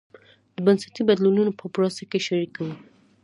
[0.55, 2.75] د بنسټي بدلونونو په پروسه کې شریکه وه.